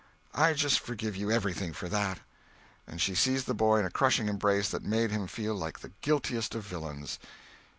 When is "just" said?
0.53-0.79